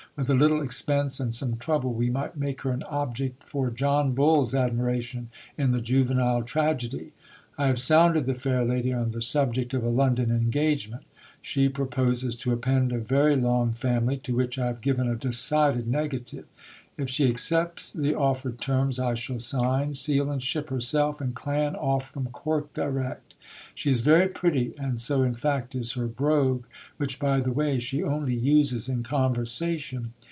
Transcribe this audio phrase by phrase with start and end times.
[0.17, 4.11] With a little expense and some trouble we might make her an object for John
[4.11, 7.13] Bull's admiration in the juvenile tragedy.
[7.57, 11.03] I have sounded the fair lady on the subject of a London engagement.
[11.41, 15.87] She proposes to append a very long family, to which I have given a decided
[15.87, 16.45] negative.
[16.97, 21.73] If she accepts the offered terms I shall sign, seal and ship herself and clan
[21.77, 23.33] off from Cork direct.
[23.73, 26.65] She is very pretty, and so, in fact, is her brogue,
[26.97, 30.13] which, by the way, she only uses in conversation.